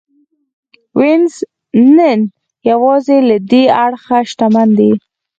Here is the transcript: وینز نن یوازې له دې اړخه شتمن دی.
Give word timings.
وینز 0.99 1.33
نن 1.95 2.19
یوازې 2.69 3.17
له 3.29 3.37
دې 3.51 3.63
اړخه 3.83 4.17
شتمن 4.29 4.69
دی. 4.79 4.91